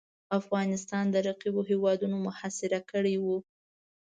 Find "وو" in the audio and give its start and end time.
3.23-3.37